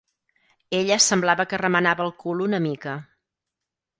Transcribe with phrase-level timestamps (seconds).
[0.77, 2.97] Ella semblava que remenava el cul una mica.